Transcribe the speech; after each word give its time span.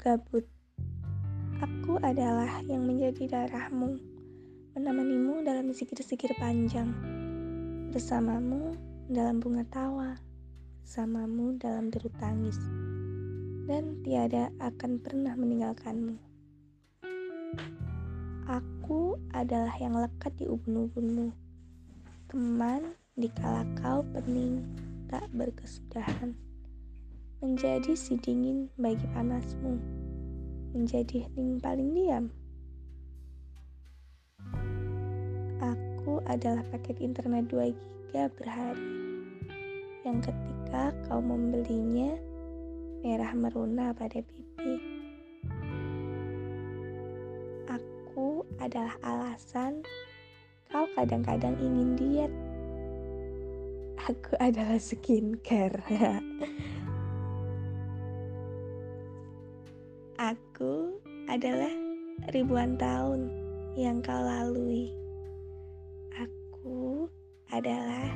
gabut. 0.00 0.48
Aku 1.60 2.00
adalah 2.00 2.64
yang 2.64 2.88
menjadi 2.88 3.36
darahmu, 3.36 4.00
menemanimu 4.72 5.44
dalam 5.44 5.68
zikir-zikir 5.76 6.32
panjang, 6.40 6.88
bersamamu 7.92 8.72
dalam 9.12 9.44
bunga 9.44 9.60
tawa, 9.68 10.16
bersamamu 10.80 11.52
dalam 11.60 11.92
deru 11.92 12.08
tangis, 12.16 12.56
dan 13.68 14.00
tiada 14.00 14.48
akan 14.64 15.04
pernah 15.04 15.36
meninggalkanmu. 15.36 16.16
Aku 18.48 19.20
adalah 19.36 19.76
yang 19.76 20.00
lekat 20.00 20.32
di 20.40 20.48
ubun-ubunmu, 20.48 21.28
teman 22.32 22.96
di 23.20 23.28
kala 23.36 23.68
kau 23.76 24.00
pening 24.16 24.64
tak 25.12 25.28
berkesudahan 25.36 26.32
menjadi 27.40 27.96
si 27.96 28.20
dingin 28.20 28.68
bagi 28.76 29.08
panasmu, 29.16 29.80
menjadi 30.76 31.24
hening 31.24 31.56
paling 31.56 31.88
diam. 31.96 32.28
Aku 35.64 36.20
adalah 36.28 36.60
paket 36.68 37.00
internet 37.00 37.48
2 37.48 37.72
giga 37.72 38.28
berhari, 38.36 38.92
yang 40.04 40.20
ketika 40.20 40.92
kau 41.08 41.24
membelinya, 41.24 42.12
merah 43.00 43.32
meruna 43.32 43.96
pada 43.96 44.20
pipi. 44.20 44.76
Aku 47.72 48.44
adalah 48.60 48.92
alasan 49.00 49.80
kau 50.68 50.84
kadang-kadang 50.92 51.56
ingin 51.56 51.96
diet. 51.96 52.32
Aku 54.12 54.36
adalah 54.36 54.76
skincare. 54.76 55.80
Aku 60.20 61.00
adalah 61.32 61.72
ribuan 62.28 62.76
tahun 62.76 63.32
yang 63.72 64.04
kau 64.04 64.20
lalui. 64.20 64.92
Aku 66.12 67.08
adalah 67.48 68.12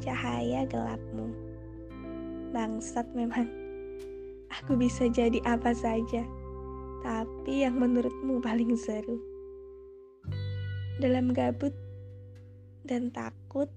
cahaya 0.00 0.64
gelapmu. 0.64 1.28
Bangsat 2.56 3.04
memang. 3.12 3.44
Aku 4.48 4.80
bisa 4.80 5.04
jadi 5.12 5.36
apa 5.44 5.76
saja, 5.76 6.24
tapi 7.04 7.60
yang 7.60 7.76
menurutmu 7.76 8.40
paling 8.40 8.72
seru. 8.72 9.20
Dalam 10.96 11.36
gabut 11.36 11.76
dan 12.88 13.12
takut, 13.12 13.68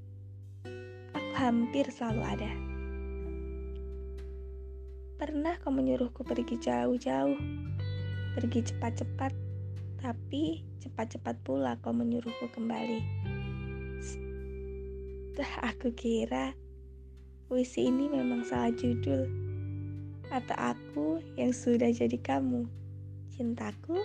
aku 1.11 1.31
hampir 1.35 1.83
selalu 1.91 2.23
ada. 2.23 2.70
Pernah 5.31 5.55
kau 5.63 5.71
menyuruhku 5.71 6.27
pergi 6.27 6.59
jauh-jauh, 6.59 7.39
pergi 8.35 8.67
cepat-cepat, 8.67 9.31
tapi 10.03 10.59
cepat-cepat 10.83 11.39
pula 11.47 11.79
kau 11.79 11.95
menyuruhku 11.95 12.51
kembali. 12.51 12.99
Dah 15.31 15.71
aku 15.71 15.95
kira 15.95 16.51
puisi 17.47 17.87
ini 17.87 18.11
memang 18.11 18.43
salah 18.43 18.75
judul, 18.75 19.31
atau 20.35 20.57
aku 20.59 21.23
yang 21.39 21.55
sudah 21.55 21.95
jadi 21.95 22.19
kamu, 22.19 22.67
cintaku 23.31 24.03